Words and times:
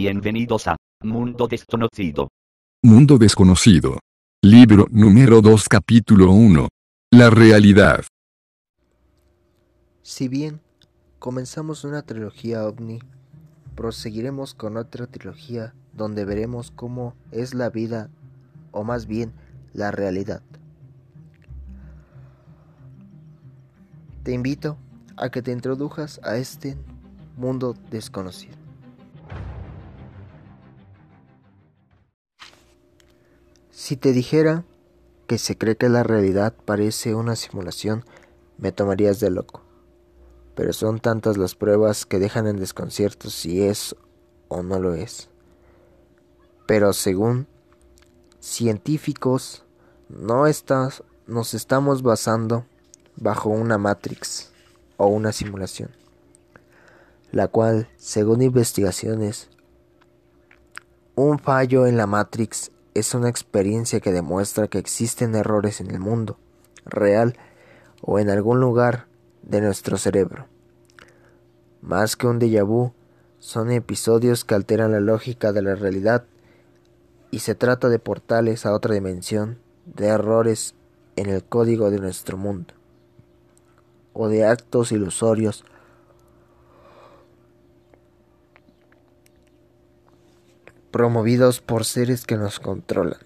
Bienvenidos 0.00 0.68
a 0.68 0.76
Mundo 1.02 1.48
Desconocido. 1.48 2.28
Mundo 2.84 3.18
desconocido. 3.18 3.98
Libro 4.44 4.86
número 4.92 5.40
2 5.40 5.68
capítulo 5.68 6.30
1. 6.30 6.68
La 7.10 7.30
realidad. 7.30 8.04
Si 10.02 10.28
bien 10.28 10.60
comenzamos 11.18 11.82
una 11.82 12.02
trilogía 12.02 12.64
ovni, 12.64 13.00
proseguiremos 13.74 14.54
con 14.54 14.76
otra 14.76 15.08
trilogía 15.08 15.74
donde 15.94 16.24
veremos 16.24 16.70
cómo 16.70 17.16
es 17.32 17.52
la 17.52 17.68
vida, 17.68 18.08
o 18.70 18.84
más 18.84 19.08
bien 19.08 19.32
la 19.72 19.90
realidad. 19.90 20.42
Te 24.22 24.30
invito 24.30 24.78
a 25.16 25.28
que 25.30 25.42
te 25.42 25.50
introdujas 25.50 26.20
a 26.22 26.36
este 26.36 26.76
mundo 27.36 27.74
desconocido. 27.90 28.67
Si 33.78 33.96
te 33.96 34.10
dijera 34.12 34.64
que 35.28 35.38
se 35.38 35.56
cree 35.56 35.76
que 35.76 35.88
la 35.88 36.02
realidad 36.02 36.52
parece 36.64 37.14
una 37.14 37.36
simulación, 37.36 38.04
me 38.56 38.72
tomarías 38.72 39.20
de 39.20 39.30
loco. 39.30 39.62
Pero 40.56 40.72
son 40.72 40.98
tantas 40.98 41.36
las 41.36 41.54
pruebas 41.54 42.04
que 42.04 42.18
dejan 42.18 42.48
en 42.48 42.56
desconcierto 42.56 43.30
si 43.30 43.62
es 43.62 43.94
o 44.48 44.64
no 44.64 44.80
lo 44.80 44.94
es. 44.94 45.30
Pero 46.66 46.92
según 46.92 47.46
científicos, 48.40 49.64
no 50.08 50.48
estás, 50.48 51.04
nos 51.28 51.54
estamos 51.54 52.02
basando 52.02 52.66
bajo 53.14 53.48
una 53.48 53.78
matrix 53.78 54.50
o 54.96 55.06
una 55.06 55.30
simulación, 55.30 55.90
la 57.30 57.46
cual, 57.46 57.88
según 57.96 58.42
investigaciones, 58.42 59.50
un 61.14 61.38
fallo 61.38 61.86
en 61.86 61.96
la 61.96 62.08
matrix 62.08 62.72
es 62.98 63.14
una 63.14 63.28
experiencia 63.28 64.00
que 64.00 64.12
demuestra 64.12 64.68
que 64.68 64.78
existen 64.78 65.34
errores 65.34 65.80
en 65.80 65.90
el 65.90 66.00
mundo 66.00 66.38
real 66.84 67.36
o 68.02 68.18
en 68.18 68.30
algún 68.30 68.60
lugar 68.60 69.06
de 69.42 69.60
nuestro 69.60 69.98
cerebro. 69.98 70.46
Más 71.80 72.16
que 72.16 72.26
un 72.26 72.40
déjà 72.40 72.64
vu, 72.64 72.92
son 73.38 73.70
episodios 73.70 74.44
que 74.44 74.54
alteran 74.54 74.92
la 74.92 75.00
lógica 75.00 75.52
de 75.52 75.62
la 75.62 75.74
realidad 75.74 76.24
y 77.30 77.40
se 77.40 77.54
trata 77.54 77.88
de 77.88 77.98
portales 77.98 78.66
a 78.66 78.72
otra 78.72 78.94
dimensión, 78.94 79.58
de 79.84 80.06
errores 80.08 80.74
en 81.16 81.30
el 81.30 81.44
código 81.44 81.90
de 81.90 81.98
nuestro 81.98 82.36
mundo 82.36 82.74
o 84.12 84.28
de 84.28 84.44
actos 84.44 84.92
ilusorios 84.92 85.64
promovidos 90.90 91.60
por 91.60 91.84
seres 91.84 92.24
que 92.24 92.36
nos 92.36 92.60
controlan. 92.60 93.20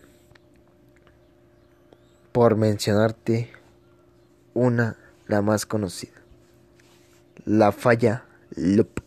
Por 2.33 2.57
mencionarte 2.57 3.51
una, 4.55 4.97
la 5.27 5.43
más 5.43 5.67
conocida. 5.67 6.13
La 7.45 7.73
falla 7.73 8.25
loop, 8.57 9.01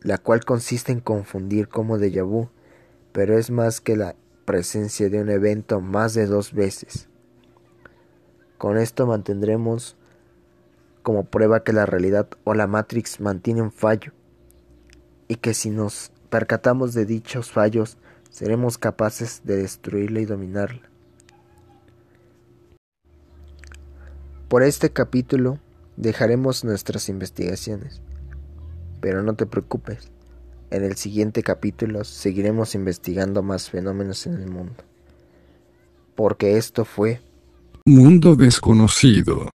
la 0.00 0.18
cual 0.18 0.44
consiste 0.44 0.92
en 0.92 1.00
confundir 1.00 1.68
como 1.68 1.98
déjà 1.98 2.22
vu, 2.22 2.48
pero 3.12 3.38
es 3.38 3.50
más 3.50 3.80
que 3.80 3.96
la 3.96 4.14
presencia 4.44 5.10
de 5.10 5.20
un 5.20 5.28
evento 5.28 5.80
más 5.80 6.14
de 6.14 6.26
dos 6.26 6.52
veces. 6.52 7.08
Con 8.56 8.78
esto 8.78 9.06
mantendremos 9.06 9.96
como 11.02 11.24
prueba 11.24 11.64
que 11.64 11.72
la 11.72 11.86
realidad 11.86 12.28
o 12.44 12.54
la 12.54 12.66
Matrix 12.66 13.20
mantiene 13.20 13.62
un 13.62 13.72
fallo 13.72 14.12
y 15.28 15.36
que 15.36 15.54
si 15.54 15.70
nos 15.70 16.12
percatamos 16.30 16.94
de 16.94 17.06
dichos 17.06 17.50
fallos 17.50 17.98
seremos 18.30 18.78
capaces 18.78 19.42
de 19.44 19.56
destruirla 19.56 20.20
y 20.20 20.26
dominarla. 20.26 20.82
Por 24.48 24.62
este 24.62 24.90
capítulo 24.90 25.58
dejaremos 25.96 26.64
nuestras 26.64 27.08
investigaciones, 27.08 28.00
pero 29.00 29.22
no 29.22 29.34
te 29.34 29.46
preocupes, 29.46 30.10
en 30.70 30.84
el 30.84 30.96
siguiente 30.96 31.42
capítulo 31.42 32.04
seguiremos 32.04 32.74
investigando 32.74 33.42
más 33.42 33.70
fenómenos 33.70 34.26
en 34.26 34.34
el 34.34 34.50
mundo, 34.50 34.84
porque 36.14 36.56
esto 36.56 36.84
fue 36.84 37.20
Mundo 37.84 38.36
desconocido. 38.36 39.48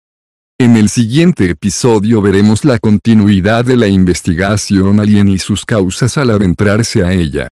En 0.63 0.77
el 0.77 0.87
siguiente 0.87 1.49
episodio 1.49 2.21
veremos 2.21 2.63
la 2.63 2.79
continuidad 2.79 3.65
de 3.65 3.75
la 3.75 3.87
investigación 3.87 5.01
alien 5.01 5.27
y 5.27 5.37
sus 5.37 5.65
causas 5.65 6.17
al 6.17 6.29
adentrarse 6.29 7.03
a 7.03 7.11
ella. 7.11 7.49